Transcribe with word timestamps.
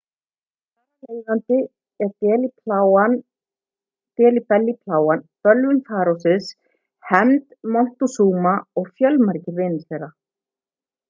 þar 1.01 1.09
af 1.15 1.17
leiðandi 1.17 1.57
delhi 2.23 2.31
belly 4.19 4.41
plágan 4.71 5.11
bölvun 5.43 5.83
farósins 5.91 6.49
hefnd 7.11 7.55
montezuma 7.77 8.55
og 8.83 8.91
fjölmargir 8.97 9.59
vinir 9.61 9.87
þeirra 9.93 10.11